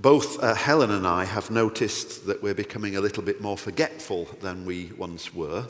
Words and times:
Both 0.00 0.40
uh, 0.40 0.54
Helen 0.54 0.92
and 0.92 1.04
I 1.04 1.24
have 1.24 1.50
noticed 1.50 2.24
that 2.28 2.40
we're 2.40 2.54
becoming 2.54 2.94
a 2.94 3.00
little 3.00 3.22
bit 3.24 3.40
more 3.40 3.58
forgetful 3.58 4.26
than 4.40 4.64
we 4.64 4.92
once 4.96 5.34
were. 5.34 5.66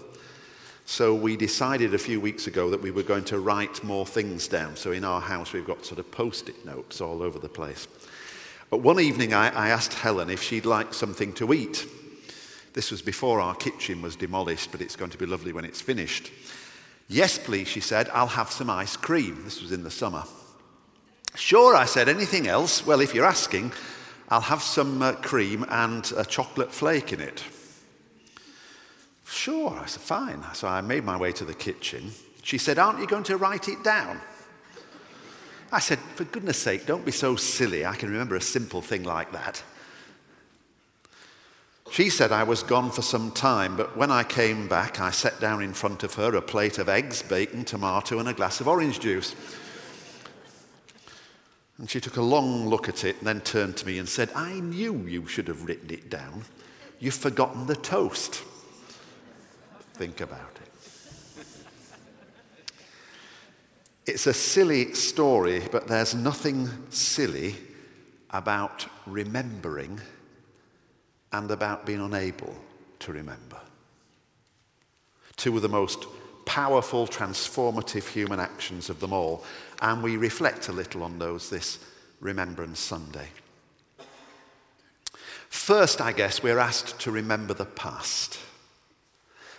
So 0.84 1.14
we 1.14 1.34
decided 1.34 1.94
a 1.94 1.98
few 1.98 2.20
weeks 2.20 2.46
ago 2.46 2.68
that 2.68 2.82
we 2.82 2.90
were 2.90 3.02
going 3.02 3.24
to 3.24 3.38
write 3.38 3.82
more 3.82 4.04
things 4.04 4.46
down. 4.46 4.76
So 4.76 4.92
in 4.92 5.02
our 5.02 5.22
house, 5.22 5.54
we've 5.54 5.66
got 5.66 5.86
sort 5.86 5.98
of 5.98 6.10
post 6.10 6.50
it 6.50 6.66
notes 6.66 7.00
all 7.00 7.22
over 7.22 7.38
the 7.38 7.48
place. 7.48 7.88
But 8.68 8.82
one 8.82 9.00
evening, 9.00 9.32
I, 9.32 9.48
I 9.48 9.70
asked 9.70 9.94
Helen 9.94 10.28
if 10.28 10.42
she'd 10.42 10.66
like 10.66 10.92
something 10.92 11.32
to 11.34 11.54
eat. 11.54 11.86
This 12.74 12.90
was 12.90 13.00
before 13.00 13.40
our 13.40 13.54
kitchen 13.54 14.02
was 14.02 14.14
demolished, 14.14 14.72
but 14.72 14.82
it's 14.82 14.96
going 14.96 15.10
to 15.10 15.18
be 15.18 15.24
lovely 15.24 15.54
when 15.54 15.64
it's 15.64 15.80
finished. 15.80 16.30
Yes, 17.08 17.38
please, 17.38 17.68
she 17.68 17.80
said, 17.80 18.10
I'll 18.10 18.26
have 18.26 18.50
some 18.50 18.68
ice 18.68 18.94
cream. 18.94 19.44
This 19.44 19.62
was 19.62 19.72
in 19.72 19.84
the 19.84 19.90
summer. 19.90 20.24
Sure, 21.34 21.74
I 21.74 21.86
said, 21.86 22.10
anything 22.10 22.46
else? 22.46 22.86
Well, 22.86 23.00
if 23.00 23.14
you're 23.14 23.24
asking, 23.24 23.72
I'll 24.30 24.40
have 24.40 24.62
some 24.62 25.00
uh, 25.00 25.12
cream 25.12 25.64
and 25.68 26.10
a 26.16 26.24
chocolate 26.24 26.72
flake 26.72 27.12
in 27.12 27.20
it. 27.20 27.42
Sure, 29.26 29.70
I 29.70 29.86
said, 29.86 30.02
fine. 30.02 30.44
So 30.54 30.68
I 30.68 30.80
made 30.80 31.04
my 31.04 31.16
way 31.16 31.32
to 31.32 31.44
the 31.44 31.54
kitchen. 31.54 32.12
She 32.42 32.58
said, 32.58 32.78
Aren't 32.78 33.00
you 33.00 33.06
going 33.06 33.24
to 33.24 33.36
write 33.36 33.68
it 33.68 33.82
down? 33.82 34.20
I 35.70 35.80
said, 35.80 35.98
For 35.98 36.24
goodness 36.24 36.58
sake, 36.58 36.86
don't 36.86 37.04
be 37.04 37.12
so 37.12 37.36
silly. 37.36 37.84
I 37.84 37.94
can 37.94 38.10
remember 38.10 38.36
a 38.36 38.40
simple 38.40 38.80
thing 38.80 39.04
like 39.04 39.32
that. 39.32 39.62
She 41.90 42.10
said 42.10 42.32
I 42.32 42.42
was 42.42 42.62
gone 42.62 42.90
for 42.90 43.02
some 43.02 43.30
time, 43.30 43.76
but 43.76 43.96
when 43.96 44.10
I 44.10 44.22
came 44.22 44.68
back, 44.68 45.00
I 45.00 45.10
set 45.10 45.40
down 45.40 45.62
in 45.62 45.72
front 45.72 46.02
of 46.02 46.14
her 46.14 46.34
a 46.36 46.42
plate 46.42 46.78
of 46.78 46.88
eggs, 46.88 47.22
bacon, 47.22 47.64
tomato, 47.64 48.18
and 48.18 48.28
a 48.28 48.34
glass 48.34 48.60
of 48.60 48.68
orange 48.68 49.00
juice. 49.00 49.34
And 51.78 51.88
she 51.88 52.00
took 52.00 52.16
a 52.16 52.22
long 52.22 52.68
look 52.68 52.88
at 52.88 53.04
it 53.04 53.18
and 53.18 53.26
then 53.26 53.40
turned 53.40 53.76
to 53.78 53.86
me 53.86 53.98
and 53.98 54.08
said, 54.08 54.30
I 54.34 54.60
knew 54.60 55.06
you 55.06 55.26
should 55.28 55.46
have 55.46 55.64
written 55.64 55.90
it 55.90 56.10
down. 56.10 56.44
You've 56.98 57.14
forgotten 57.14 57.66
the 57.66 57.76
toast. 57.76 58.42
Think 59.94 60.20
about 60.20 60.58
it. 60.60 60.68
It's 64.06 64.26
a 64.26 64.34
silly 64.34 64.94
story, 64.94 65.62
but 65.70 65.86
there's 65.86 66.14
nothing 66.14 66.68
silly 66.90 67.54
about 68.30 68.86
remembering 69.06 70.00
and 71.32 71.50
about 71.50 71.86
being 71.86 72.00
unable 72.00 72.56
to 73.00 73.12
remember. 73.12 73.60
Two 75.36 75.54
of 75.56 75.62
the 75.62 75.68
most 75.68 76.06
powerful, 76.48 77.06
transformative 77.06 78.08
human 78.08 78.40
actions 78.40 78.88
of 78.88 79.00
them 79.00 79.12
all. 79.12 79.44
And 79.82 80.02
we 80.02 80.16
reflect 80.16 80.68
a 80.68 80.72
little 80.72 81.02
on 81.02 81.18
those 81.18 81.50
this 81.50 81.78
Remembrance 82.20 82.80
Sunday. 82.80 83.28
First, 85.50 86.00
I 86.00 86.12
guess, 86.12 86.42
we're 86.42 86.58
asked 86.58 86.98
to 87.00 87.10
remember 87.10 87.52
the 87.52 87.66
past. 87.66 88.38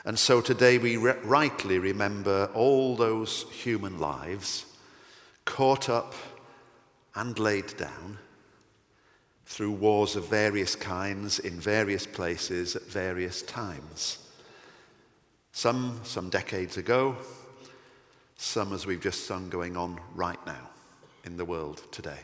And 0.03 0.17
so 0.17 0.41
today 0.41 0.79
we 0.79 0.97
re- 0.97 1.13
rightly 1.23 1.77
remember 1.77 2.49
all 2.55 2.95
those 2.95 3.43
human 3.51 3.99
lives 3.99 4.65
caught 5.45 5.89
up 5.89 6.15
and 7.13 7.37
laid 7.37 7.77
down 7.77 8.17
through 9.45 9.73
wars 9.73 10.15
of 10.15 10.27
various 10.27 10.75
kinds 10.75 11.37
in 11.37 11.59
various 11.59 12.07
places 12.07 12.75
at 12.75 12.83
various 12.83 13.43
times. 13.43 14.17
Some, 15.51 15.99
some 16.03 16.29
decades 16.29 16.77
ago, 16.77 17.15
some, 18.37 18.71
as 18.73 18.85
we've 18.85 19.01
just 19.01 19.25
sung, 19.25 19.49
going 19.49 19.75
on 19.75 19.99
right 20.15 20.43
now 20.45 20.69
in 21.25 21.37
the 21.37 21.45
world 21.45 21.81
today. 21.91 22.19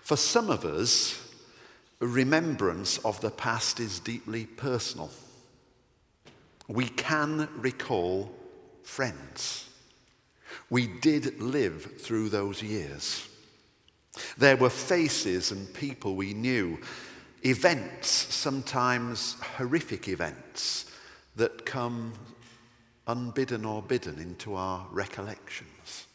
For 0.00 0.16
some 0.16 0.48
of 0.48 0.64
us, 0.64 1.20
remembrance 2.00 2.98
of 2.98 3.20
the 3.20 3.30
past 3.30 3.80
is 3.80 4.00
deeply 4.00 4.46
personal. 4.46 5.10
We 6.66 6.88
can 6.88 7.48
recall 7.56 8.34
friends. 8.82 9.68
We 10.70 10.86
did 10.86 11.40
live 11.40 12.00
through 12.00 12.30
those 12.30 12.62
years. 12.62 13.28
There 14.36 14.56
were 14.56 14.70
faces 14.70 15.52
and 15.52 15.72
people 15.74 16.14
we 16.14 16.34
knew, 16.34 16.78
events, 17.44 18.08
sometimes 18.08 19.36
horrific 19.56 20.08
events, 20.08 20.87
that 21.38 21.64
come 21.64 22.12
unbidden 23.06 23.64
or 23.64 23.80
bidden 23.80 24.18
into 24.18 24.54
our 24.54 24.86
recollections. 24.90 26.06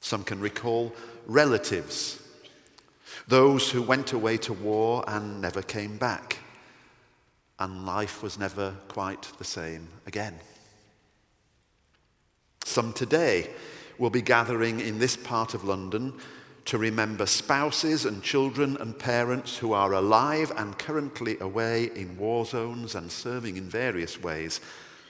Some 0.00 0.24
can 0.24 0.40
recall 0.40 0.94
relatives, 1.26 2.22
those 3.26 3.70
who 3.70 3.82
went 3.82 4.12
away 4.12 4.38
to 4.38 4.52
war 4.52 5.04
and 5.06 5.40
never 5.40 5.60
came 5.60 5.98
back, 5.98 6.38
and 7.58 7.84
life 7.84 8.22
was 8.22 8.38
never 8.38 8.74
quite 8.88 9.22
the 9.38 9.44
same 9.44 9.88
again. 10.06 10.38
Some 12.64 12.92
today 12.92 13.50
will 13.98 14.10
be 14.10 14.22
gathering 14.22 14.80
in 14.80 14.98
this 14.98 15.16
part 15.16 15.52
of 15.52 15.64
London 15.64 16.14
to 16.68 16.76
remember 16.76 17.24
spouses 17.24 18.04
and 18.04 18.22
children 18.22 18.76
and 18.76 18.98
parents 18.98 19.56
who 19.56 19.72
are 19.72 19.94
alive 19.94 20.52
and 20.58 20.78
currently 20.78 21.38
away 21.40 21.90
in 21.94 22.14
war 22.18 22.44
zones 22.44 22.94
and 22.94 23.10
serving 23.10 23.56
in 23.56 23.64
various 23.64 24.22
ways, 24.22 24.60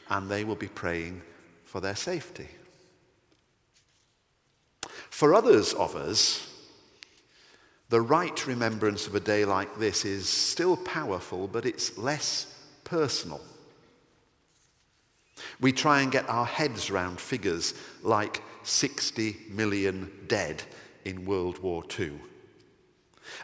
and 0.08 0.30
they 0.30 0.44
will 0.44 0.54
be 0.54 0.68
praying 0.68 1.20
for 1.64 1.80
their 1.80 1.96
safety. 1.96 2.46
For 5.10 5.34
others 5.34 5.74
of 5.74 5.96
us, 5.96 6.48
the 7.88 8.02
right 8.02 8.46
remembrance 8.46 9.08
of 9.08 9.16
a 9.16 9.20
day 9.20 9.44
like 9.44 9.80
this 9.80 10.04
is 10.04 10.28
still 10.28 10.76
powerful, 10.76 11.48
but 11.48 11.66
it's 11.66 11.98
less 11.98 12.54
personal. 12.84 13.40
We 15.60 15.72
try 15.72 16.02
and 16.02 16.12
get 16.12 16.28
our 16.28 16.46
heads 16.46 16.88
round 16.88 17.18
figures 17.18 17.74
like 18.04 18.44
60 18.62 19.36
million 19.50 20.08
dead 20.28 20.62
in 21.08 21.24
World 21.24 21.58
War 21.60 21.82
II. 21.98 22.12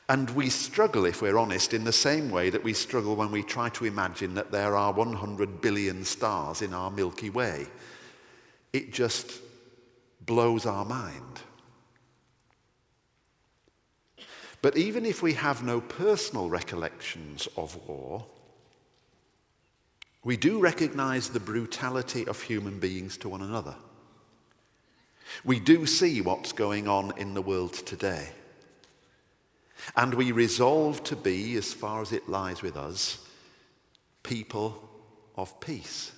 And 0.09 0.31
we 0.31 0.51
struggle, 0.51 1.07
if 1.07 1.23
we're 1.23 1.39
honest, 1.39 1.75
in 1.75 1.85
the 1.85 1.93
same 1.93 2.31
way 2.31 2.51
that 2.51 2.63
we 2.63 2.75
struggle 2.75 3.17
when 3.17 3.31
we 3.31 3.43
try 3.43 3.71
to 3.71 3.87
imagine 3.87 4.35
that 4.35 4.51
there 4.51 4.77
are 4.77 4.93
100 4.93 5.61
billion 5.61 6.05
stars 6.05 6.63
in 6.63 6.75
our 6.75 6.91
Milky 6.91 7.31
Way. 7.31 7.67
It 8.73 8.93
just 8.93 9.41
blows 10.25 10.67
our 10.67 10.85
mind. 10.85 11.41
But 14.63 14.77
even 14.77 15.05
if 15.05 15.23
we 15.23 15.35
have 15.35 15.63
no 15.63 15.81
personal 15.81 16.49
recollections 16.49 17.49
of 17.57 17.77
war, 17.87 18.25
we 20.23 20.39
do 20.39 20.59
recognize 20.59 21.29
the 21.29 21.41
brutality 21.41 22.27
of 22.27 22.41
human 22.41 22.79
beings 22.79 23.19
to 23.19 23.29
one 23.29 23.43
another. 23.43 23.75
We 25.43 25.59
do 25.59 25.87
see 25.87 26.21
what's 26.21 26.53
going 26.53 26.87
on 26.87 27.17
in 27.17 27.35
the 27.35 27.43
world 27.43 27.73
today. 27.73 28.29
And 29.97 30.15
we 30.15 30.33
resolve 30.33 31.03
to 31.05 31.17
be, 31.17 31.57
as 31.57 31.73
far 31.73 32.01
as 32.01 32.13
it 32.13 32.29
lies 32.29 32.63
with 32.63 32.77
us, 32.77 33.19
people 34.23 34.89
of 35.37 35.59
peace. 35.61 36.13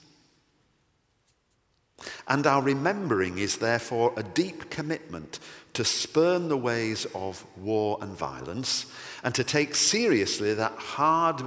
And 2.29 2.47
our 2.47 2.63
remembering 2.63 3.39
is 3.39 3.57
therefore 3.57 4.13
a 4.17 4.23
deep 4.23 4.71
commitment 4.71 5.41
to 5.73 5.85
spurn 5.85 6.49
the 6.49 6.57
ways 6.57 7.07
of 7.15 7.45
war 7.57 7.99
and 8.01 8.13
violence 8.13 8.87
and 9.25 9.35
to 9.35 9.45
take 9.45 9.75
seriously 9.75 10.55
that 10.55 10.73
hard 10.73 11.43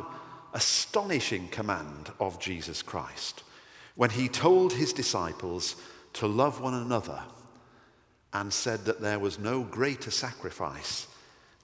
astonishing 0.53 1.47
command 1.50 2.12
of 2.19 2.40
Jesus 2.40 2.81
Christ 2.81 3.44
when 3.96 4.09
he 4.09 4.28
told 4.28 4.74
his 4.74 4.94
disciples 4.94 5.75
to 6.13 6.28
love 6.28 6.62
one 6.62 6.74
another 6.74 7.22
and 8.34 8.54
said 8.54 8.86
that 8.86 9.02
there 9.02 9.20
was 9.20 9.40
no 9.40 9.64
greater 9.64 10.12
sacrifice 10.12 11.08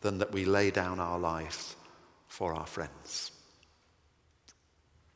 than 0.02 0.18
that 0.18 0.32
we 0.32 0.46
lay 0.46 0.72
down 0.72 1.00
our 1.00 1.20
lives 1.20 1.76
for 2.28 2.54
our 2.54 2.66
friends. 2.66 3.32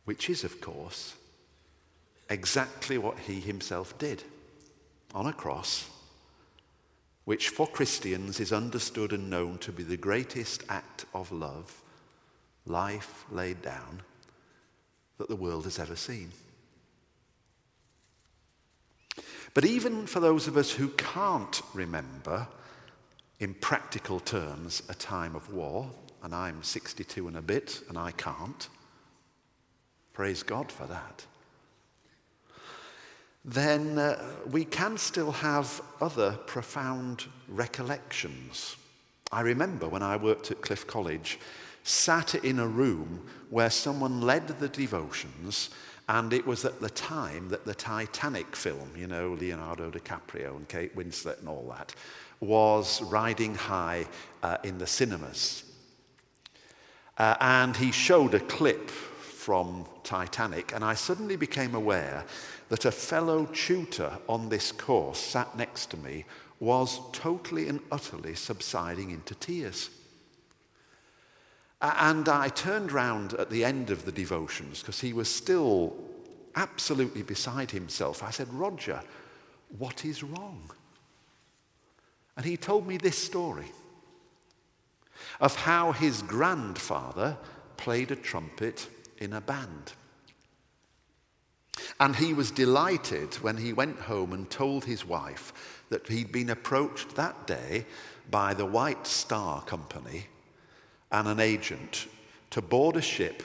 Which 0.05 0.29
is, 0.29 0.43
of 0.43 0.61
course, 0.61 1.15
exactly 2.29 2.97
what 2.97 3.19
he 3.19 3.39
himself 3.39 3.97
did 3.97 4.23
on 5.13 5.25
a 5.25 5.33
cross, 5.33 5.89
which 7.25 7.49
for 7.49 7.67
Christians 7.67 8.39
is 8.39 8.53
understood 8.53 9.13
and 9.13 9.29
known 9.29 9.57
to 9.59 9.71
be 9.71 9.83
the 9.83 9.97
greatest 9.97 10.63
act 10.69 11.05
of 11.13 11.31
love 11.31 11.81
life 12.65 13.25
laid 13.31 13.61
down 13.61 14.01
that 15.17 15.27
the 15.27 15.35
world 15.35 15.65
has 15.65 15.79
ever 15.79 15.95
seen. 15.95 16.31
But 19.53 19.65
even 19.65 20.05
for 20.05 20.19
those 20.19 20.47
of 20.47 20.57
us 20.57 20.71
who 20.71 20.89
can't 20.89 21.61
remember, 21.73 22.47
in 23.39 23.53
practical 23.53 24.19
terms, 24.19 24.83
a 24.89 24.93
time 24.93 25.35
of 25.35 25.51
war, 25.53 25.89
and 26.23 26.35
I'm 26.35 26.61
62 26.61 27.27
and 27.27 27.37
a 27.37 27.41
bit, 27.41 27.81
and 27.89 27.97
I 27.97 28.11
can't, 28.11 28.67
praise 30.13 30.43
God 30.43 30.71
for 30.71 30.85
that, 30.87 31.25
then 33.45 33.97
uh, 33.97 34.21
we 34.51 34.65
can 34.65 34.97
still 34.97 35.31
have 35.31 35.81
other 36.01 36.37
profound 36.45 37.25
recollections. 37.47 38.75
I 39.31 39.41
remember 39.41 39.87
when 39.87 40.03
I 40.03 40.17
worked 40.17 40.51
at 40.51 40.61
Cliff 40.61 40.85
College, 40.85 41.39
sat 41.83 42.35
in 42.35 42.59
a 42.59 42.67
room 42.67 43.25
where 43.49 43.69
someone 43.69 44.21
led 44.21 44.47
the 44.47 44.67
devotions, 44.67 45.69
and 46.09 46.33
it 46.33 46.45
was 46.45 46.65
at 46.65 46.81
the 46.81 46.89
time 46.89 47.49
that 47.49 47.65
the 47.65 47.75
Titanic 47.75 48.55
film, 48.55 48.89
you 48.97 49.05
know, 49.05 49.37
Leonardo 49.39 49.91
DiCaprio 49.91 50.55
and 50.55 50.67
Kate 50.67 50.95
Winslet 50.95 51.39
and 51.39 51.47
all 51.47 51.71
that, 51.77 51.93
was 52.39 52.99
riding 53.03 53.53
high 53.53 54.07
uh, 54.41 54.57
in 54.63 54.79
the 54.79 54.87
cinemas. 54.87 55.63
Uh, 57.19 57.35
and 57.39 57.77
he 57.77 57.91
showed 57.91 58.33
a 58.33 58.39
clip 58.39 58.89
from 58.89 59.85
Titanic, 60.03 60.73
and 60.73 60.83
I 60.83 60.95
suddenly 60.95 61.35
became 61.35 61.75
aware 61.75 62.25
that 62.69 62.85
a 62.85 62.91
fellow 62.91 63.45
tutor 63.45 64.11
on 64.27 64.49
this 64.49 64.71
course 64.71 65.19
sat 65.19 65.55
next 65.55 65.91
to 65.91 65.97
me 65.97 66.25
was 66.59 67.01
totally 67.11 67.67
and 67.67 67.81
utterly 67.91 68.33
subsiding 68.33 69.11
into 69.11 69.35
tears. 69.35 69.91
And 71.81 72.27
I 72.27 72.49
turned 72.49 72.91
round 72.91 73.33
at 73.35 73.49
the 73.49 73.63
end 73.63 73.89
of 73.89 74.05
the 74.05 74.11
devotions 74.11 74.79
because 74.79 74.99
he 74.99 75.13
was 75.13 75.33
still 75.33 75.95
absolutely 76.55 77.23
beside 77.23 77.71
himself. 77.71 78.21
I 78.21 78.31
said, 78.31 78.53
Roger, 78.53 79.01
what 79.77 80.03
is 80.03 80.23
wrong? 80.23 80.71
And 82.35 82.45
he 82.45 82.57
told 82.57 82.85
me 82.85 82.97
this 82.97 83.17
story 83.17 83.71
of 85.39 85.55
how 85.55 85.93
his 85.93 86.21
grandfather 86.21 87.37
played 87.77 88.11
a 88.11 88.15
trumpet 88.15 88.89
in 89.17 89.33
a 89.33 89.41
band. 89.41 89.93
And 91.99 92.15
he 92.15 92.33
was 92.33 92.51
delighted 92.51 93.35
when 93.35 93.57
he 93.57 93.73
went 93.73 93.99
home 93.99 94.33
and 94.33 94.49
told 94.49 94.83
his 94.83 95.05
wife 95.05 95.83
that 95.89 96.07
he'd 96.07 96.31
been 96.31 96.49
approached 96.49 97.15
that 97.15 97.47
day 97.47 97.85
by 98.29 98.53
the 98.53 98.65
White 98.65 99.07
Star 99.07 99.61
Company 99.63 100.27
and 101.11 101.27
an 101.27 101.39
agent 101.39 102.07
to 102.51 102.61
board 102.61 102.95
a 102.95 103.01
ship 103.01 103.43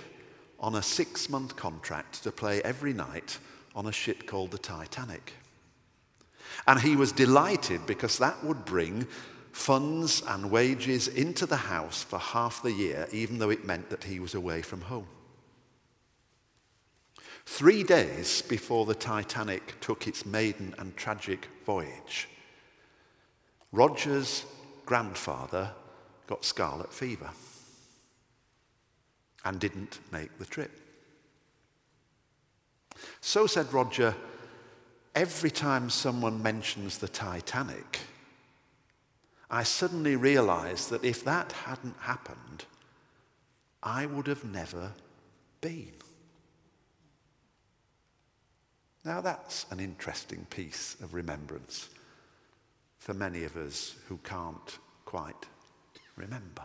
on 0.59 0.75
a 0.75 0.83
six 0.83 1.29
month 1.29 1.57
contract 1.57 2.23
to 2.23 2.33
play 2.33 2.63
every 2.63 2.93
night 2.93 3.39
on 3.75 3.87
a 3.87 3.93
ship 3.93 4.27
called 4.27 4.51
the 4.51 4.59
Titanic. 4.59 5.33
And 6.67 6.81
he 6.81 6.97
was 6.97 7.13
delighted 7.13 7.87
because 7.87 8.19
that 8.19 8.43
would 8.45 8.65
bring 8.65 9.07
funds 9.53 10.23
and 10.27 10.51
wages 10.51 11.09
into 11.09 11.47
the 11.47 11.57
house 11.57 12.03
for 12.03 12.19
half 12.19 12.63
the 12.63 12.73
year, 12.73 13.07
even 13.13 13.39
though 13.39 13.51
it 13.51 13.65
meant 13.65 13.91
that 13.91 14.05
he 14.05 14.21
was 14.21 14.35
away 14.35 14.63
from 14.63 14.81
home. 14.83 15.07
Three 17.47 17.83
days 17.83 18.41
before 18.43 18.87
the 18.87 18.95
Titanic 18.95 19.79
took 19.81 20.07
its 20.09 20.25
maiden 20.25 20.75
and 20.79 20.97
tragic 20.97 21.49
voyage, 21.67 22.29
Roger's 23.71 24.45
grandfather 24.87 25.71
got 26.27 26.45
scarlet 26.45 26.93
fever 26.93 27.31
and 29.45 29.61
didn't 29.61 30.01
make 30.11 30.39
the 30.39 30.47
trip. 30.47 30.71
So 33.21 33.47
said 33.47 33.73
Roger, 33.73 34.15
every 35.15 35.51
time 35.51 35.91
someone 35.91 36.43
mentions 36.43 36.99
the 36.99 37.09
Titanic, 37.09 38.01
I 39.51 39.63
suddenly 39.63 40.17
realized 40.17 40.91
that 40.91 41.05
if 41.05 41.25
that 41.25 41.53
hadn't 41.53 41.97
happened, 42.01 42.65
I 43.83 44.07
would 44.07 44.27
have 44.27 44.45
never 44.45 44.93
been. 45.61 45.93
Now, 49.05 49.21
that's 49.21 49.67
an 49.71 49.81
interesting 49.81 50.47
piece 50.49 50.97
of 51.03 51.13
remembrance 51.13 51.91
for 52.99 53.13
many 53.13 53.45
of 53.45 53.55
us 53.57 53.97
who 54.09 54.17
can't 54.25 54.79
quite 55.05 55.47
remember. 56.17 56.65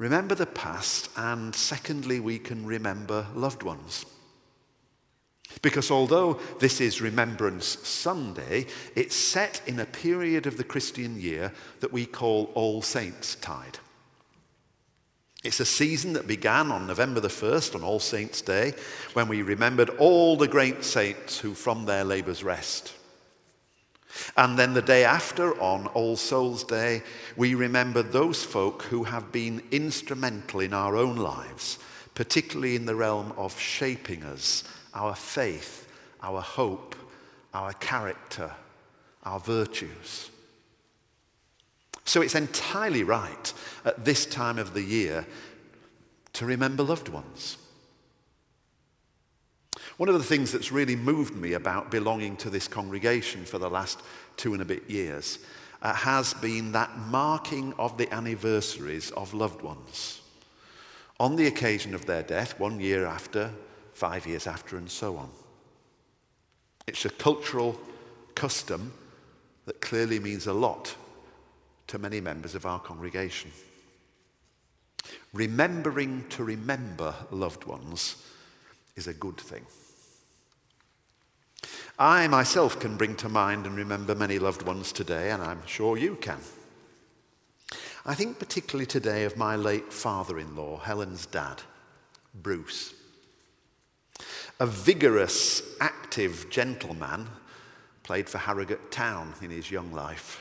Remember 0.00 0.34
the 0.34 0.46
past, 0.46 1.10
and 1.14 1.54
secondly, 1.54 2.20
we 2.20 2.38
can 2.38 2.64
remember 2.64 3.26
loved 3.34 3.62
ones. 3.62 4.06
Because 5.60 5.90
although 5.90 6.40
this 6.58 6.80
is 6.80 7.02
Remembrance 7.02 7.66
Sunday, 7.86 8.64
it's 8.96 9.14
set 9.14 9.60
in 9.66 9.78
a 9.78 9.84
period 9.84 10.46
of 10.46 10.56
the 10.56 10.64
Christian 10.64 11.20
year 11.20 11.52
that 11.80 11.92
we 11.92 12.06
call 12.06 12.50
All 12.54 12.80
Saints 12.80 13.34
Tide. 13.34 13.78
It's 15.44 15.60
a 15.60 15.66
season 15.66 16.14
that 16.14 16.26
began 16.26 16.72
on 16.72 16.86
November 16.86 17.20
the 17.20 17.28
1st, 17.28 17.74
on 17.74 17.82
All 17.82 18.00
Saints' 18.00 18.40
Day, 18.40 18.72
when 19.12 19.28
we 19.28 19.42
remembered 19.42 19.90
all 19.90 20.34
the 20.34 20.48
great 20.48 20.82
saints 20.82 21.38
who 21.38 21.52
from 21.52 21.84
their 21.84 22.04
labours 22.04 22.42
rest. 22.42 22.94
And 24.36 24.58
then 24.58 24.74
the 24.74 24.82
day 24.82 25.04
after, 25.04 25.58
on 25.60 25.86
All 25.88 26.16
Souls' 26.16 26.64
Day, 26.64 27.02
we 27.36 27.54
remember 27.54 28.02
those 28.02 28.44
folk 28.44 28.82
who 28.84 29.04
have 29.04 29.32
been 29.32 29.62
instrumental 29.70 30.60
in 30.60 30.72
our 30.72 30.96
own 30.96 31.16
lives, 31.16 31.78
particularly 32.14 32.76
in 32.76 32.86
the 32.86 32.96
realm 32.96 33.32
of 33.36 33.58
shaping 33.58 34.24
us, 34.24 34.64
our 34.94 35.14
faith, 35.14 35.88
our 36.22 36.40
hope, 36.40 36.94
our 37.54 37.72
character, 37.74 38.52
our 39.24 39.40
virtues. 39.40 40.30
So 42.04 42.22
it's 42.22 42.34
entirely 42.34 43.04
right 43.04 43.52
at 43.84 44.04
this 44.04 44.26
time 44.26 44.58
of 44.58 44.74
the 44.74 44.82
year 44.82 45.26
to 46.32 46.46
remember 46.46 46.82
loved 46.82 47.08
ones. 47.08 47.56
One 50.00 50.08
of 50.08 50.14
the 50.14 50.24
things 50.24 50.50
that's 50.50 50.72
really 50.72 50.96
moved 50.96 51.36
me 51.36 51.52
about 51.52 51.90
belonging 51.90 52.38
to 52.38 52.48
this 52.48 52.66
congregation 52.66 53.44
for 53.44 53.58
the 53.58 53.68
last 53.68 54.00
two 54.38 54.54
and 54.54 54.62
a 54.62 54.64
bit 54.64 54.88
years 54.88 55.40
uh, 55.82 55.92
has 55.92 56.32
been 56.32 56.72
that 56.72 56.96
marking 57.08 57.74
of 57.74 57.98
the 57.98 58.10
anniversaries 58.10 59.10
of 59.10 59.34
loved 59.34 59.60
ones 59.60 60.22
on 61.18 61.36
the 61.36 61.46
occasion 61.46 61.94
of 61.94 62.06
their 62.06 62.22
death, 62.22 62.58
one 62.58 62.80
year 62.80 63.04
after, 63.04 63.50
five 63.92 64.26
years 64.26 64.46
after, 64.46 64.78
and 64.78 64.90
so 64.90 65.18
on. 65.18 65.28
It's 66.86 67.04
a 67.04 67.10
cultural 67.10 67.78
custom 68.34 68.94
that 69.66 69.82
clearly 69.82 70.18
means 70.18 70.46
a 70.46 70.54
lot 70.54 70.96
to 71.88 71.98
many 71.98 72.22
members 72.22 72.54
of 72.54 72.64
our 72.64 72.80
congregation. 72.80 73.50
Remembering 75.34 76.24
to 76.30 76.42
remember 76.42 77.14
loved 77.30 77.64
ones 77.64 78.24
is 78.96 79.06
a 79.06 79.12
good 79.12 79.36
thing. 79.36 79.66
I 82.00 82.28
myself 82.28 82.80
can 82.80 82.96
bring 82.96 83.14
to 83.16 83.28
mind 83.28 83.66
and 83.66 83.76
remember 83.76 84.14
many 84.14 84.38
loved 84.38 84.62
ones 84.62 84.90
today, 84.90 85.32
and 85.32 85.42
I'm 85.42 85.60
sure 85.66 85.98
you 85.98 86.16
can. 86.16 86.38
I 88.06 88.14
think 88.14 88.38
particularly 88.38 88.86
today 88.86 89.24
of 89.24 89.36
my 89.36 89.54
late 89.54 89.92
father 89.92 90.38
in 90.38 90.56
law, 90.56 90.78
Helen's 90.78 91.26
dad, 91.26 91.60
Bruce. 92.34 92.94
A 94.60 94.64
vigorous, 94.64 95.60
active 95.78 96.48
gentleman, 96.48 97.28
played 98.02 98.30
for 98.30 98.38
Harrogate 98.38 98.90
Town 98.90 99.34
in 99.42 99.50
his 99.50 99.70
young 99.70 99.92
life. 99.92 100.40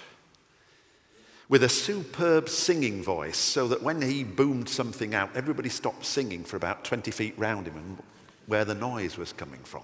With 1.50 1.66
a 1.66 1.70
superb 1.70 2.48
singing 2.48 3.04
voice, 3.04 3.38
so 3.38 3.68
that 3.68 3.84
when 3.84 4.02
he 4.02 4.24
boomed 4.24 4.70
something 4.70 5.14
out, 5.14 5.36
everybody 5.36 5.68
stopped 5.68 6.06
singing 6.06 6.46
for 6.46 6.56
about 6.56 6.86
20 6.86 7.12
feet 7.12 7.34
round 7.38 7.68
him 7.68 7.76
and 7.76 7.98
where 8.46 8.64
the 8.64 8.76
noise 8.76 9.18
was 9.18 9.34
coming 9.34 9.60
from. 9.66 9.84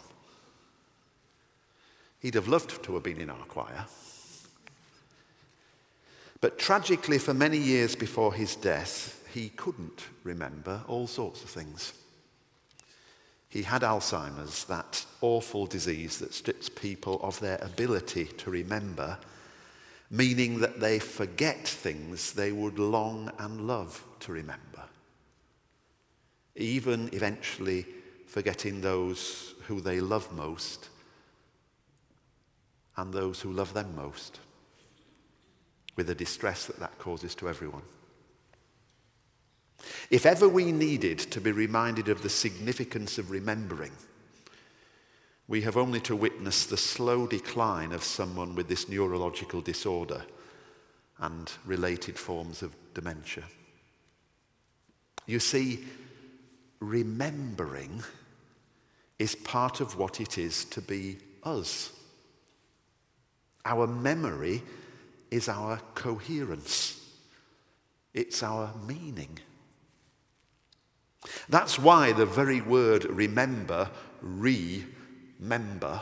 He'd 2.26 2.34
have 2.34 2.48
loved 2.48 2.82
to 2.82 2.96
have 2.96 3.04
been 3.04 3.22
in 3.22 3.30
our 3.30 3.46
choir. 3.46 3.86
But 6.42 6.58
tragically, 6.58 7.20
for 7.20 7.36
many 7.36 7.60
years 7.60 7.96
before 7.96 8.34
his 8.34 8.56
death, 8.56 9.24
he 9.32 9.50
couldn't 9.50 10.06
remember 10.24 10.82
all 10.88 11.06
sorts 11.06 11.44
of 11.44 11.52
things. 11.52 11.94
He 13.48 13.62
had 13.62 13.84
Alzheimer's, 13.84 14.64
that 14.64 15.06
awful 15.22 15.68
disease 15.68 16.18
that 16.18 16.34
strips 16.34 16.68
people 16.68 17.22
of 17.22 17.40
their 17.40 17.60
ability 17.62 18.26
to 18.26 18.50
remember, 18.50 19.20
meaning 20.10 20.62
that 20.62 20.80
they 20.80 20.98
forget 20.98 21.68
things 21.68 22.34
they 22.34 22.52
would 22.52 22.80
long 22.80 23.32
and 23.38 23.68
love 23.68 24.04
to 24.22 24.32
remember. 24.32 24.82
Even 26.56 27.08
eventually 27.14 27.86
forgetting 28.26 28.82
those 28.82 29.54
who 29.68 29.80
they 29.80 30.02
love 30.02 30.34
most 30.34 30.90
and 32.98 33.14
those 33.14 33.42
who 33.42 33.52
love 33.52 33.74
them 33.74 33.96
most, 33.96 34.40
with 35.96 36.08
the 36.08 36.16
distress 36.16 36.66
that 36.66 36.80
that 36.80 36.98
causes 37.00 37.36
to 37.36 37.50
everyone. 37.50 37.84
If 40.10 40.26
ever 40.26 40.48
we 40.48 40.72
needed 40.72 41.20
to 41.20 41.42
be 41.42 41.52
reminded 41.52 42.10
of 42.10 42.22
the 42.22 42.30
significance 42.30 43.18
of 43.18 43.32
remembering, 43.32 43.92
we 45.48 45.62
have 45.62 45.78
only 45.78 46.00
to 46.02 46.16
witness 46.16 46.66
the 46.66 46.78
slow 46.78 47.28
decline 47.28 47.92
of 47.92 48.04
someone 48.04 48.56
with 48.56 48.68
this 48.68 48.90
neurological 48.90 49.62
disorder 49.62 50.24
and 51.20 51.52
related 51.66 52.18
forms 52.18 52.62
of 52.62 52.76
dementia. 52.94 53.44
You 55.28 55.40
see, 55.40 55.86
remembering 56.80 58.04
is 59.18 59.36
part 59.36 59.82
of 59.82 59.98
what 59.98 60.20
it 60.20 60.38
is 60.38 60.66
to 60.66 60.82
be 60.82 61.18
us. 61.44 61.92
Our 63.66 63.88
memory 63.88 64.64
is 65.32 65.50
our 65.50 65.82
coherence, 65.96 67.02
it's 68.14 68.44
our 68.44 68.72
meaning. 68.88 69.40
That's 71.50 71.80
why 71.80 72.12
the 72.12 72.26
very 72.26 72.62
word 72.62 73.06
remember, 73.06 73.90
remember, 74.22 76.02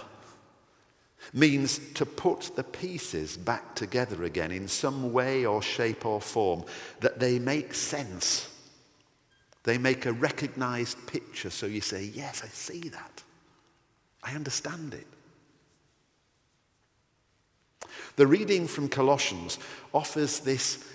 means 1.31 1.79
to 1.93 2.05
put 2.05 2.51
the 2.55 2.63
pieces 2.63 3.37
back 3.37 3.75
together 3.75 4.23
again 4.23 4.51
in 4.51 4.67
some 4.67 5.13
way 5.13 5.45
or 5.45 5.61
shape 5.61 6.05
or 6.05 6.19
form 6.19 6.65
that 6.99 7.19
they 7.19 7.39
make 7.39 7.73
sense. 7.73 8.49
They 9.63 9.77
make 9.77 10.05
a 10.05 10.11
recognized 10.11 11.07
picture 11.07 11.49
so 11.49 11.65
you 11.65 11.79
say, 11.79 12.11
Yes, 12.13 12.43
I 12.43 12.49
see 12.49 12.89
that. 12.89 13.23
I 14.21 14.35
understand 14.35 14.93
it. 14.93 15.07
The 18.15 18.27
reading 18.27 18.67
from 18.67 18.89
Colossians 18.89 19.57
offers 19.93 20.39
this 20.39 20.85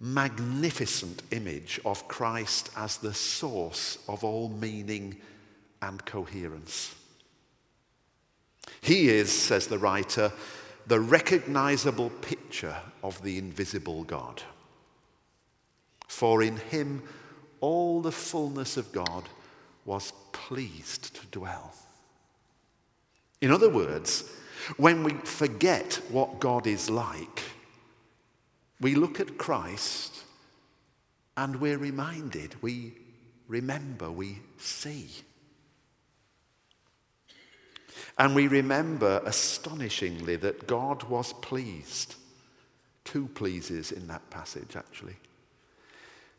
magnificent 0.00 1.22
image 1.30 1.80
of 1.84 2.08
Christ 2.08 2.70
as 2.76 2.96
the 2.98 3.14
source 3.14 3.98
of 4.08 4.24
all 4.24 4.48
meaning 4.48 5.16
and 5.80 6.04
coherence. 6.04 6.94
He 8.80 9.08
is, 9.08 9.30
says 9.30 9.66
the 9.66 9.78
writer, 9.78 10.32
the 10.86 11.00
recognizable 11.00 12.10
picture 12.10 12.76
of 13.02 13.22
the 13.22 13.38
invisible 13.38 14.04
God. 14.04 14.42
For 16.08 16.42
in 16.42 16.56
him 16.56 17.02
all 17.60 18.02
the 18.02 18.12
fullness 18.12 18.76
of 18.76 18.92
God 18.92 19.28
was 19.84 20.12
pleased 20.32 21.14
to 21.14 21.26
dwell. 21.28 21.74
In 23.40 23.50
other 23.50 23.70
words, 23.70 24.24
when 24.76 25.02
we 25.02 25.12
forget 25.12 26.00
what 26.08 26.40
God 26.40 26.66
is 26.66 26.90
like, 26.90 27.42
we 28.80 28.94
look 28.94 29.20
at 29.20 29.38
Christ 29.38 30.24
and 31.36 31.56
we're 31.56 31.78
reminded, 31.78 32.60
we 32.62 32.92
remember, 33.48 34.10
we 34.10 34.40
see. 34.58 35.08
And 38.18 38.34
we 38.34 38.46
remember 38.48 39.22
astonishingly 39.24 40.36
that 40.36 40.66
God 40.66 41.04
was 41.04 41.32
pleased. 41.32 42.16
Two 43.04 43.26
pleases 43.28 43.92
in 43.92 44.06
that 44.08 44.28
passage, 44.30 44.76
actually. 44.76 45.16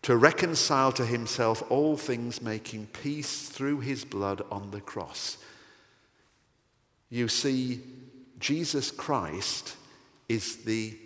To 0.03 0.17
reconcile 0.17 0.91
to 0.93 1.05
himself 1.05 1.63
all 1.71 1.97
things, 1.97 2.41
making 2.41 2.87
peace 2.87 3.49
through 3.49 3.79
his 3.79 4.05
blood 4.05 4.41
on 4.51 4.71
the 4.71 4.81
cross. 4.81 5.37
You 7.09 7.27
see, 7.27 7.81
Jesus 8.43 8.91
Christ 8.91 9.77
is 10.27 10.65
the 10.65 10.97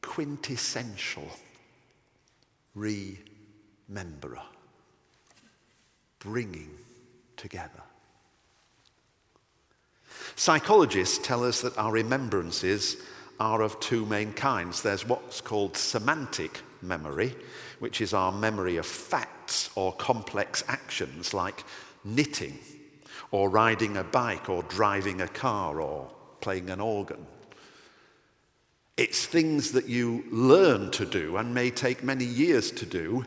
quintessential 0.00 1.28
rememberer, 2.74 4.40
bringing 6.20 6.70
together. 7.36 7.82
Psychologists 10.36 11.18
tell 11.18 11.44
us 11.44 11.60
that 11.60 11.76
our 11.76 11.92
remembrances 11.92 12.96
are 13.38 13.60
of 13.60 13.78
two 13.80 14.06
main 14.06 14.32
kinds. 14.32 14.80
There's 14.80 15.06
what's 15.06 15.42
called 15.42 15.76
semantic 15.76 16.62
memory, 16.80 17.36
which 17.78 18.00
is 18.00 18.14
our 18.14 18.32
memory 18.32 18.78
of 18.78 18.86
facts 18.86 19.68
or 19.74 19.92
complex 19.92 20.64
actions 20.66 21.34
like 21.34 21.62
knitting 22.04 22.58
or 23.32 23.50
riding 23.50 23.98
a 23.98 24.04
bike 24.04 24.48
or 24.48 24.62
driving 24.62 25.20
a 25.20 25.28
car 25.28 25.82
or 25.82 26.10
playing 26.44 26.68
an 26.68 26.80
organ. 26.80 27.26
It's 28.98 29.24
things 29.26 29.72
that 29.72 29.88
you 29.88 30.24
learn 30.30 30.90
to 30.92 31.06
do 31.06 31.38
and 31.38 31.54
may 31.54 31.70
take 31.70 32.04
many 32.04 32.26
years 32.26 32.70
to 32.72 32.86
do, 32.86 33.24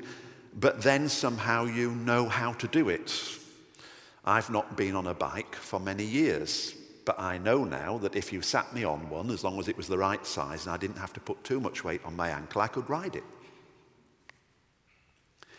but 0.53 0.81
then 0.83 1.09
somehow 1.09 1.65
you 1.65 1.91
know 1.91 2.29
how 2.29 2.53
to 2.53 2.67
do 2.67 2.89
it. 2.89 3.11
I've 4.23 4.51
not 4.51 4.77
been 4.77 4.95
on 4.95 5.07
a 5.07 5.15
bike 5.15 5.55
for 5.55 5.79
many 5.79 6.03
years, 6.03 6.75
but 7.05 7.19
I 7.19 7.39
know 7.39 7.63
now 7.63 7.97
that 7.97 8.15
if 8.15 8.31
you 8.31 8.43
sat 8.43 8.73
me 8.73 8.83
on 8.83 9.09
one, 9.09 9.31
as 9.31 9.43
long 9.43 9.59
as 9.59 9.67
it 9.67 9.75
was 9.75 9.87
the 9.87 9.97
right 9.97 10.25
size 10.25 10.65
and 10.65 10.73
I 10.73 10.77
didn't 10.77 10.99
have 10.99 11.13
to 11.13 11.19
put 11.19 11.43
too 11.43 11.59
much 11.59 11.83
weight 11.83 12.01
on 12.05 12.15
my 12.15 12.29
ankle, 12.29 12.61
I 12.61 12.67
could 12.67 12.87
ride 12.87 13.15
it. 13.15 13.23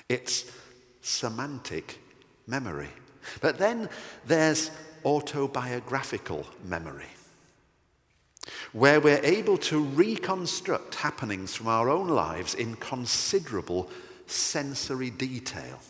It's 0.08 0.50
semantic 1.02 1.98
memory. 2.46 2.90
But 3.40 3.58
then 3.58 3.88
there's 4.26 4.70
autobiographical 5.04 6.46
memory, 6.64 7.10
where 8.72 9.00
we're 9.00 9.24
able 9.24 9.58
to 9.58 9.80
reconstruct 9.80 10.94
happenings 10.96 11.54
from 11.54 11.68
our 11.68 11.88
own 11.88 12.08
lives 12.08 12.54
in 12.54 12.74
considerable 12.76 13.90
sensory 14.26 15.10
detail. 15.10 15.80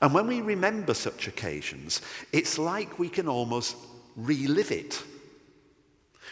And 0.00 0.14
when 0.14 0.26
we 0.26 0.40
remember 0.40 0.94
such 0.94 1.28
occasions, 1.28 2.02
it's 2.32 2.58
like 2.58 2.98
we 2.98 3.08
can 3.08 3.28
almost 3.28 3.76
relive 4.16 4.70
it. 4.70 5.02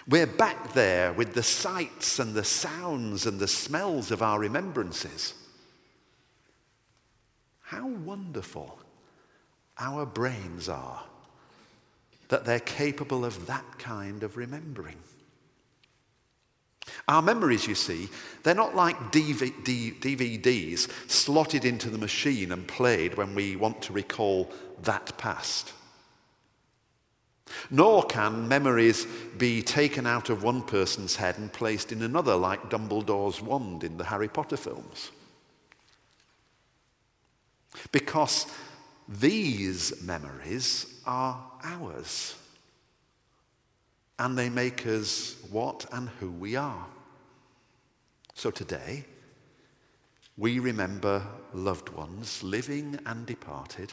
We're 0.08 0.26
back 0.26 0.72
there 0.72 1.12
with 1.12 1.34
the 1.34 1.42
sights 1.42 2.18
and 2.18 2.34
the 2.34 2.44
sounds 2.44 3.26
and 3.26 3.40
the 3.40 3.48
smells 3.48 4.10
of 4.10 4.22
our 4.22 4.38
remembrances. 4.38 5.34
How 7.62 7.88
wonderful 7.88 8.78
our 9.78 10.06
brains 10.06 10.68
are 10.68 11.02
that 12.28 12.44
they're 12.44 12.60
capable 12.60 13.24
of 13.24 13.46
that 13.46 13.78
kind 13.78 14.22
of 14.22 14.36
remembering. 14.36 14.96
Our 17.08 17.22
memories, 17.22 17.66
you 17.66 17.74
see, 17.74 18.08
they're 18.42 18.54
not 18.54 18.74
like 18.74 19.12
DVDs 19.12 20.88
slotted 21.10 21.64
into 21.64 21.90
the 21.90 21.98
machine 21.98 22.52
and 22.52 22.66
played 22.66 23.16
when 23.16 23.34
we 23.34 23.56
want 23.56 23.82
to 23.82 23.92
recall 23.92 24.50
that 24.82 25.16
past. 25.18 25.72
Nor 27.70 28.04
can 28.04 28.48
memories 28.48 29.06
be 29.38 29.62
taken 29.62 30.06
out 30.06 30.30
of 30.30 30.42
one 30.42 30.62
person's 30.62 31.16
head 31.16 31.38
and 31.38 31.52
placed 31.52 31.92
in 31.92 32.02
another, 32.02 32.34
like 32.34 32.70
Dumbledore's 32.70 33.40
wand 33.40 33.84
in 33.84 33.98
the 33.98 34.04
Harry 34.04 34.28
Potter 34.28 34.56
films. 34.56 35.10
Because 37.92 38.46
these 39.08 40.02
memories 40.02 41.00
are 41.06 41.40
ours 41.62 42.34
and 44.18 44.36
they 44.36 44.48
make 44.48 44.86
us 44.86 45.36
what 45.50 45.86
and 45.92 46.08
who 46.20 46.30
we 46.30 46.56
are. 46.56 46.86
So 48.34 48.50
today, 48.50 49.04
we 50.36 50.58
remember 50.58 51.22
loved 51.54 51.88
ones, 51.90 52.42
living 52.42 52.98
and 53.06 53.24
departed, 53.26 53.92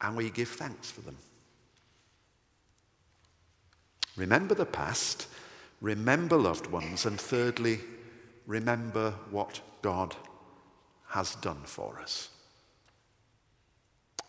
and 0.00 0.16
we 0.16 0.30
give 0.30 0.48
thanks 0.48 0.90
for 0.90 1.02
them. 1.02 1.16
Remember 4.16 4.54
the 4.54 4.66
past, 4.66 5.28
remember 5.80 6.36
loved 6.36 6.66
ones, 6.68 7.04
and 7.04 7.20
thirdly, 7.20 7.80
remember 8.46 9.12
what 9.30 9.60
God 9.82 10.14
has 11.08 11.34
done 11.36 11.62
for 11.64 11.98
us. 12.00 12.30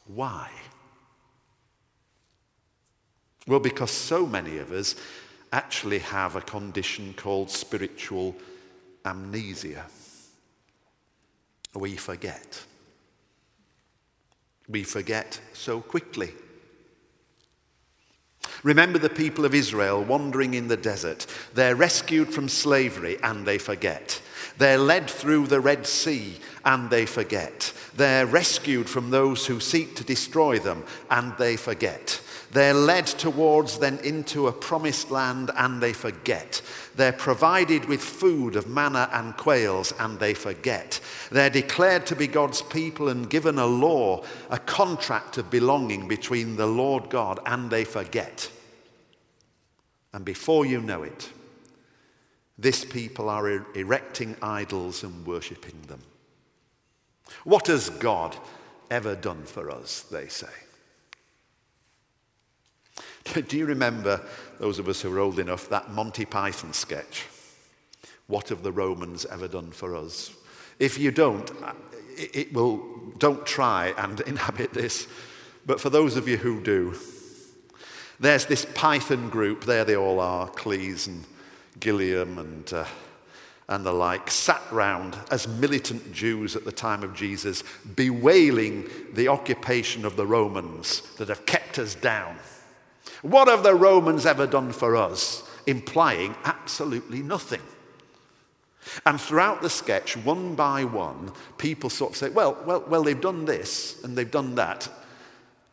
Why? 0.08 0.50
Well, 3.48 3.60
because 3.60 3.92
so 3.92 4.26
many 4.26 4.58
of 4.58 4.72
us 4.72 4.96
actually 5.54 6.00
have 6.00 6.36
a 6.36 6.42
condition 6.42 7.14
called 7.16 7.50
spiritual 7.50 8.36
amnesia. 9.06 9.86
We 11.74 11.96
forget. 11.96 12.64
We 14.68 14.84
forget 14.84 15.40
so 15.54 15.80
quickly. 15.80 16.34
Remember 18.64 19.00
the 19.00 19.10
people 19.10 19.46
of 19.46 19.54
Israel 19.54 20.04
wandering 20.04 20.54
in 20.54 20.68
the 20.68 20.78
desert. 20.78 21.26
They're 21.54 21.76
rescued 21.76 22.34
from 22.34 22.50
slavery 22.50 23.18
and 23.24 23.46
they 23.46 23.58
forget. 23.58 24.22
They're 24.58 24.78
led 24.78 25.10
through 25.10 25.48
the 25.48 25.60
Red 25.60 25.86
Sea 25.86 26.38
and 26.66 26.90
they 26.90 27.06
forget. 27.06 27.74
They're 27.96 28.26
rescued 28.26 28.90
from 28.90 29.10
those 29.10 29.46
who 29.46 29.60
seek 29.60 29.96
to 29.96 30.04
destroy 30.04 30.60
them 30.60 30.84
and 31.10 31.36
they 31.38 31.56
forget. 31.58 32.22
They're 32.52 32.74
led 32.74 33.08
towards 33.08 33.78
then 33.78 34.00
into 34.00 34.48
a 34.48 34.54
promised 34.54 35.12
land 35.12 35.52
and 35.58 35.82
they 35.82 35.94
forget. 35.94 36.62
They're 36.96 37.14
provided 37.14 37.86
with 37.86 38.02
food 38.02 38.56
of 38.56 38.68
manna 38.68 39.10
and 39.12 39.36
quails 39.36 39.94
and 40.00 40.18
they 40.18 40.34
forget. 40.34 41.00
They're 41.30 41.50
declared 41.50 42.06
to 42.08 42.16
be 42.16 42.28
God's 42.28 42.62
people 42.62 43.10
and 43.10 43.30
given 43.30 43.60
a 43.60 43.66
law, 43.66 44.24
a 44.50 44.60
contract 44.60 45.38
of 45.38 45.50
belonging 45.50 46.08
between 46.08 46.56
the 46.56 46.68
Lord 46.68 47.10
God 47.10 47.40
and 47.46 47.70
they 47.70 47.84
forget. 47.84 48.50
And 50.14 50.24
before 50.24 50.66
you 50.66 50.82
know 50.82 51.04
it, 51.04 51.30
this 52.58 52.84
people 52.84 53.30
are 53.30 53.48
er- 53.48 53.66
erecting 53.76 54.36
idols 54.42 55.04
and 55.04 55.26
worshipping 55.26 55.80
them. 55.88 56.02
What 57.44 57.68
has 57.68 57.90
God 57.90 58.36
ever 58.90 59.16
done 59.16 59.44
for 59.44 59.70
us, 59.70 60.02
they 60.02 60.28
say? 60.28 60.48
Do 63.48 63.58
you 63.58 63.66
remember, 63.66 64.22
those 64.60 64.80
of 64.80 64.88
us 64.88 65.02
who 65.02 65.14
are 65.16 65.20
old 65.20 65.40
enough, 65.40 65.70
that 65.70 65.92
Monty 65.92 66.26
Python 66.26 66.74
sketch? 66.74 67.26
What 68.28 68.50
have 68.50 68.64
the 68.64 68.72
Romans 68.72 69.26
ever 69.26 69.48
done 69.48 69.72
for 69.72 69.96
us? 69.96 70.32
If 70.80 70.98
you 70.98 71.12
don't, 71.12 71.50
it 72.18 72.54
will, 72.54 72.84
don't 73.18 73.46
try 73.46 73.94
and 73.98 74.20
inhabit 74.28 74.74
this. 74.74 75.08
But 75.66 75.80
for 75.80 75.90
those 75.90 76.16
of 76.16 76.28
you 76.28 76.38
who 76.38 76.62
do, 76.62 76.96
there's 78.20 78.46
this 78.46 78.66
Python 78.74 79.30
group, 79.30 79.66
there 79.66 79.86
they 79.86 79.96
all 79.96 80.20
are, 80.20 80.50
Cleese 80.50 81.08
and 81.08 81.24
Gilliam 81.80 82.38
and, 82.38 82.74
uh, 82.74 82.86
and 83.68 83.86
the 83.86 83.92
like, 83.92 84.32
sat 84.32 84.62
round 84.72 85.18
as 85.32 85.48
militant 85.48 86.14
Jews 86.14 86.56
at 86.56 86.66
the 86.66 86.72
time 86.72 87.04
of 87.04 87.14
Jesus, 87.14 87.64
bewailing 87.96 88.90
the 89.14 89.28
occupation 89.28 90.06
of 90.06 90.16
the 90.16 90.26
Romans 90.26 91.02
that 91.18 91.30
have 91.30 91.46
kept 91.46 91.80
us 91.80 91.96
down. 91.96 92.38
What 93.22 93.48
have 93.48 93.64
the 93.64 93.76
Romans 93.76 94.26
ever 94.26 94.48
done 94.48 94.72
for 94.72 94.96
us? 94.96 95.44
Implying 95.66 96.36
absolutely 96.46 97.22
nothing. 97.22 97.62
And 99.06 99.20
throughout 99.20 99.62
the 99.62 99.70
sketch, 99.70 100.16
one 100.18 100.56
by 100.56 100.86
one, 100.86 101.32
people 101.58 101.90
sort 101.90 102.12
of 102.12 102.18
say, 102.18 102.30
well, 102.30 102.58
well, 102.66 102.86
well, 102.88 103.04
they've 103.04 103.20
done 103.20 103.46
this 103.46 104.02
and 104.04 104.18
they've 104.18 104.32
done 104.32 104.56
that. 104.56 104.90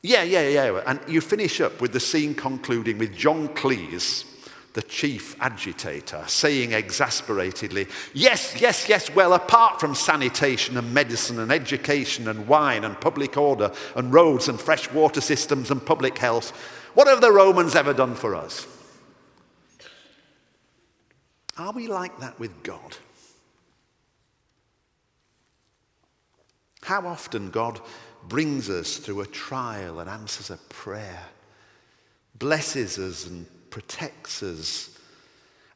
Yeah, 0.03 0.23
yeah, 0.23 0.49
yeah. 0.49 0.83
And 0.87 1.01
you 1.09 1.21
finish 1.21 1.61
up 1.61 1.81
with 1.81 1.93
the 1.93 2.01
scene 2.01 2.35
concluding 2.35 2.99
with 2.99 3.15
John 3.15 3.49
Cleese, 3.49 4.25
the 4.75 4.83
chief 4.83 5.41
agitator, 5.41 6.23
saying 6.27 6.73
exasperatedly, 6.73 7.87
Yes, 8.13 8.61
yes, 8.61 8.89
yes, 8.89 9.09
well, 9.15 9.33
apart 9.33 9.81
from 9.81 9.95
sanitation 9.95 10.77
and 10.77 10.93
medicine 10.93 11.39
and 11.39 11.53
education 11.53 12.29
and 12.29 12.47
wine 12.49 12.83
and 12.85 13.01
public 13.01 13.37
order 13.37 13.73
and 13.95 14.13
roads 14.13 14.49
and 14.49 14.61
fresh 14.61 14.91
water 14.91 15.21
systems 15.21 15.71
and 15.71 15.85
public 15.85 16.19
health, 16.19 16.51
what 16.95 17.07
have 17.07 17.21
the 17.21 17.33
Romans 17.33 17.77
ever 17.77 17.95
done 17.95 18.17
for 18.17 18.35
us? 18.35 18.67
Are 21.57 21.73
we 21.73 21.87
like 21.87 22.19
that 22.19 22.39
with 22.41 22.65
God? 22.65 22.97
How 26.83 27.07
often 27.07 27.51
God 27.51 27.81
brings 28.27 28.69
us 28.69 28.97
through 28.97 29.21
a 29.21 29.27
trial 29.27 30.01
and 30.01 30.11
answers 30.11 30.51
a 30.51 30.57
prayer, 30.69 31.27
blesses 32.37 32.99
us 32.99 33.27
and 33.27 33.47
protects 33.75 34.41
us, 34.41 34.97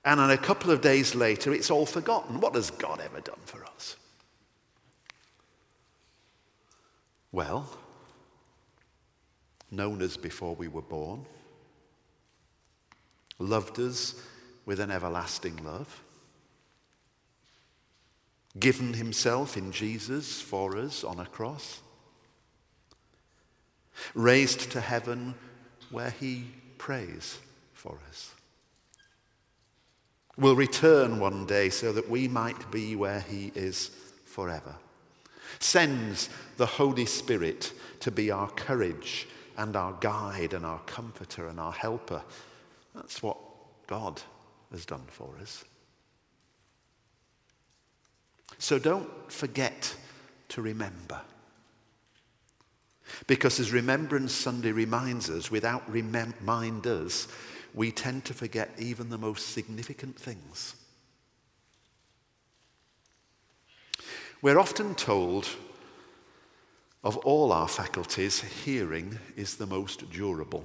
and 0.05 0.21
then 0.21 0.31
a 0.31 0.39
couple 0.39 0.71
of 0.71 0.81
days 0.81 1.17
later 1.17 1.53
it's 1.53 1.69
all 1.69 1.85
forgotten. 1.85 2.41
What 2.41 2.55
has 2.55 2.71
God 2.71 3.01
ever 3.01 3.21
done 3.21 3.41
for 3.45 3.65
us? 3.65 3.97
Well, 7.33 7.69
known 9.73 10.01
us 10.01 10.17
before 10.17 10.55
we 10.55 10.69
were 10.69 10.81
born, 10.81 11.27
loved 13.41 13.81
us 13.81 14.15
with 14.65 14.79
an 14.79 14.93
everlasting 14.93 15.57
love, 15.65 16.05
given 18.61 18.95
himself 18.95 19.57
in 19.57 19.73
Jesus 19.73 20.41
for 20.41 20.77
us 20.77 21.03
on 21.03 21.19
a 21.19 21.27
cross, 21.27 21.81
raised 24.15 24.71
to 24.71 24.81
heaven 24.81 25.35
where 25.91 26.11
he 26.11 26.45
prays 26.79 27.39
for 27.89 27.99
us. 28.11 28.35
Will 30.37 30.55
return 30.55 31.19
one 31.19 31.47
day 31.47 31.71
so 31.71 31.93
that 31.93 32.09
we 32.09 32.29
might 32.29 32.71
be 32.71 32.95
where 32.95 33.21
he 33.21 33.51
is 33.55 33.91
forever. 34.25 34.75
Sends 35.59 36.29
the 36.59 36.67
Holy 36.67 37.07
Spirit 37.07 37.73
to 38.01 38.11
be 38.11 38.31
our 38.31 38.51
courage 38.51 39.27
and 39.57 39.75
our 39.75 39.95
guide 40.01 40.53
and 40.53 40.65
our 40.65 40.79
comforter 40.81 41.49
and 41.49 41.59
our 41.59 41.73
helper. 41.73 42.23
That's 42.95 43.23
what 43.23 43.39
God 43.87 44.21
has 44.71 44.85
done 44.85 45.05
for 45.09 45.31
us. 45.41 45.65
So 48.59 48.79
don't 48.79 49.33
forget 49.33 49.95
to 50.51 50.63
remember. 50.63 51.21
Because 53.27 53.59
as 53.59 53.73
Remembrance 53.73 54.33
Sunday 54.33 54.73
reminds 54.73 55.31
us, 55.31 55.51
without 55.51 55.91
reminders, 55.91 57.29
we 57.75 57.91
tend 57.91 58.25
to 58.27 58.35
forget 58.35 58.71
even 58.79 59.11
the 59.11 59.19
most 59.19 59.49
significant 59.49 60.19
things. 60.19 60.75
We're 64.41 64.59
often 64.59 64.95
told 64.95 65.49
of 67.05 67.17
all 67.19 67.53
our 67.53 67.69
faculties, 67.69 68.41
hearing 68.41 69.19
is 69.37 69.57
the 69.57 69.67
most 69.67 70.11
durable. 70.11 70.65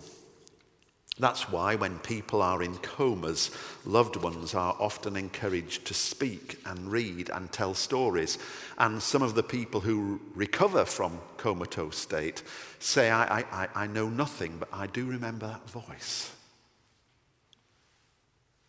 That's 1.19 1.47
why, 1.47 1.75
when 1.75 1.99
people 1.99 2.41
are 2.41 2.63
in 2.63 2.75
comas, 2.77 3.51
loved 3.85 4.15
ones 4.15 4.55
are 4.55 4.75
often 4.79 5.15
encouraged 5.15 5.85
to 5.85 5.93
speak 5.93 6.59
and 6.65 6.91
read 6.91 7.29
and 7.29 7.51
tell 7.51 7.75
stories. 7.75 8.39
And 8.79 9.01
some 9.01 9.21
of 9.21 9.35
the 9.35 9.43
people 9.43 9.79
who 9.79 10.19
recover 10.33 10.85
from 10.85 11.19
comatose 11.37 11.97
state 11.97 12.41
say, 12.79 13.11
I, 13.11 13.41
I, 13.41 13.67
I 13.75 13.87
know 13.87 14.09
nothing, 14.09 14.57
but 14.57 14.69
I 14.73 14.87
do 14.87 15.05
remember 15.05 15.47
that 15.47 15.69
voice. 15.69 16.32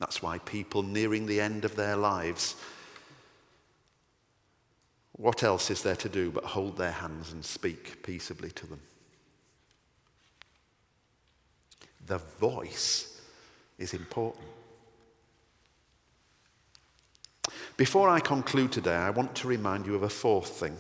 That's 0.04 0.20
why 0.20 0.36
people 0.36 0.82
nearing 0.82 1.24
the 1.24 1.40
end 1.40 1.64
of 1.64 1.76
their 1.76 1.96
lives 1.96 2.56
what 5.16 5.42
else 5.42 5.70
is 5.70 5.82
there 5.82 5.96
to 5.96 6.10
do 6.10 6.30
but 6.30 6.44
hold 6.44 6.76
their 6.76 6.92
hands 6.92 7.32
and 7.32 7.42
speak 7.42 8.02
peaceably 8.02 8.50
to 8.50 8.66
them? 8.66 8.80
The 12.06 12.18
voice 12.18 13.18
is 13.78 13.94
important. 13.94 14.44
Before 17.78 18.10
I 18.10 18.20
conclude 18.20 18.72
today, 18.72 18.94
I 18.96 19.08
want 19.08 19.34
to 19.36 19.48
remind 19.48 19.86
you 19.86 19.94
of 19.94 20.02
a 20.02 20.10
fourth 20.10 20.50
thing. 20.50 20.76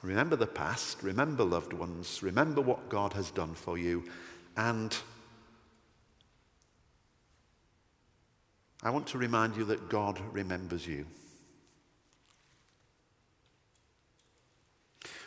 Remember 0.00 0.36
the 0.36 0.46
past, 0.46 1.02
remember 1.02 1.42
loved 1.42 1.72
ones, 1.72 2.22
remember 2.22 2.60
what 2.60 2.88
God 2.88 3.14
has 3.14 3.32
done 3.32 3.54
for 3.54 3.76
you, 3.76 4.04
and 4.56 4.96
I 8.82 8.90
want 8.90 9.06
to 9.08 9.18
remind 9.18 9.56
you 9.56 9.64
that 9.64 9.88
God 9.88 10.20
remembers 10.32 10.86
you. 10.86 11.06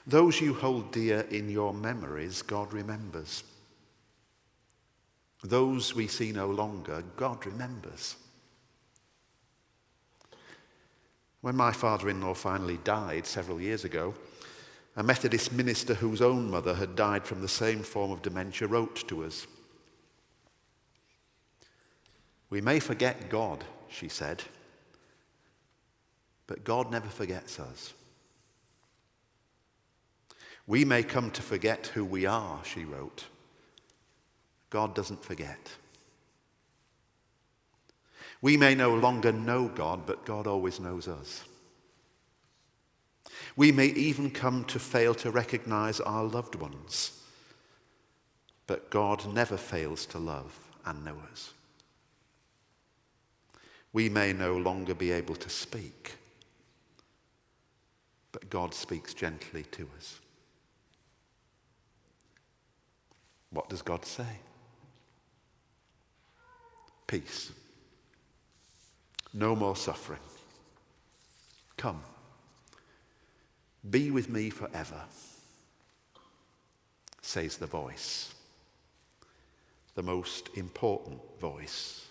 Those 0.07 0.41
you 0.41 0.53
hold 0.53 0.91
dear 0.91 1.21
in 1.29 1.49
your 1.49 1.73
memories, 1.73 2.41
God 2.41 2.73
remembers. 2.73 3.43
Those 5.43 5.95
we 5.95 6.07
see 6.07 6.31
no 6.31 6.47
longer, 6.47 7.03
God 7.15 7.45
remembers. 7.45 8.15
When 11.41 11.55
my 11.55 11.71
father 11.71 12.09
in 12.09 12.21
law 12.21 12.33
finally 12.33 12.77
died 12.83 13.25
several 13.25 13.61
years 13.61 13.85
ago, 13.85 14.13
a 14.95 15.03
Methodist 15.03 15.53
minister 15.53 15.93
whose 15.93 16.21
own 16.21 16.49
mother 16.49 16.73
had 16.73 16.95
died 16.95 17.25
from 17.25 17.41
the 17.41 17.47
same 17.47 17.83
form 17.83 18.11
of 18.11 18.21
dementia 18.21 18.67
wrote 18.67 19.07
to 19.07 19.23
us. 19.23 19.47
We 22.49 22.61
may 22.61 22.79
forget 22.79 23.29
God, 23.29 23.63
she 23.89 24.09
said, 24.09 24.43
but 26.47 26.63
God 26.63 26.91
never 26.91 27.07
forgets 27.07 27.59
us. 27.59 27.93
We 30.65 30.83
may 30.83 31.03
come 31.03 31.29
to 31.31 31.41
forget 31.41 31.87
who 31.87 32.03
we 32.03 32.25
are, 32.25 32.59
she 32.63 32.85
wrote. 32.85 33.25
God 34.69 34.95
doesn't 34.95 35.23
forget. 35.23 35.71
We 38.41 38.55
may 38.57 38.73
no 38.73 38.95
longer 38.95 39.31
know 39.31 39.67
God, 39.67 40.05
but 40.05 40.25
God 40.25 40.47
always 40.47 40.79
knows 40.79 41.07
us. 41.07 41.43
We 43.55 43.71
may 43.71 43.87
even 43.87 44.31
come 44.31 44.63
to 44.65 44.79
fail 44.79 45.13
to 45.15 45.31
recognize 45.31 45.99
our 45.99 46.23
loved 46.23 46.55
ones, 46.55 47.21
but 48.67 48.89
God 48.89 49.31
never 49.33 49.57
fails 49.57 50.05
to 50.07 50.19
love 50.19 50.57
and 50.85 51.03
know 51.03 51.17
us. 51.31 51.51
We 53.91 54.09
may 54.09 54.33
no 54.33 54.57
longer 54.57 54.93
be 54.93 55.11
able 55.11 55.35
to 55.35 55.49
speak, 55.49 56.15
but 58.31 58.49
God 58.49 58.73
speaks 58.73 59.13
gently 59.13 59.63
to 59.71 59.87
us. 59.97 60.19
What 63.51 63.69
does 63.69 63.81
God 63.81 64.05
say? 64.05 64.39
Peace. 67.07 67.51
No 69.33 69.55
more 69.55 69.75
suffering. 69.75 70.19
Come. 71.77 72.01
Be 73.89 74.11
with 74.11 74.29
me 74.29 74.49
forever, 74.49 75.01
says 77.21 77.57
the 77.57 77.65
voice. 77.65 78.33
The 79.95 80.03
most 80.03 80.49
important 80.55 81.21
voice. 81.39 82.08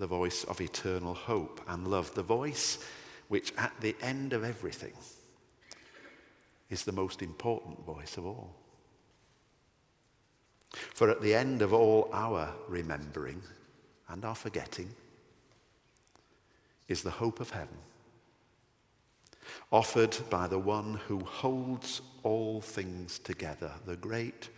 The 0.00 0.06
voice 0.06 0.44
of 0.44 0.62
eternal 0.62 1.12
hope 1.12 1.60
and 1.68 1.86
love. 1.86 2.14
The 2.14 2.22
voice 2.22 2.78
which, 3.28 3.52
at 3.58 3.74
the 3.82 3.94
end 4.00 4.32
of 4.32 4.44
everything, 4.44 4.94
is 6.70 6.84
the 6.84 6.92
most 6.92 7.20
important 7.20 7.84
voice 7.84 8.16
of 8.16 8.24
all. 8.24 8.56
For 10.94 11.10
at 11.10 11.20
the 11.20 11.34
end 11.34 11.60
of 11.60 11.74
all 11.74 12.08
our 12.14 12.50
remembering 12.66 13.42
and 14.08 14.24
our 14.24 14.34
forgetting 14.34 14.88
is 16.88 17.02
the 17.02 17.10
hope 17.10 17.38
of 17.38 17.50
heaven, 17.50 17.76
offered 19.70 20.16
by 20.30 20.46
the 20.46 20.58
one 20.58 20.94
who 21.08 21.18
holds 21.20 22.00
all 22.22 22.62
things 22.62 23.18
together, 23.18 23.70
the 23.84 23.96
great 23.96 24.48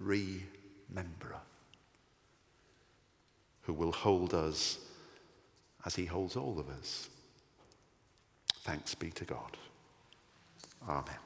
rememberer, 0.00 1.42
who 3.60 3.74
will 3.74 3.92
hold 3.92 4.32
us 4.32 4.78
as 5.86 5.94
he 5.94 6.04
holds 6.04 6.36
all 6.36 6.58
of 6.58 6.68
us. 6.68 7.08
Thanks 8.64 8.94
be 8.96 9.10
to 9.12 9.24
God. 9.24 9.56
Amen. 10.88 11.25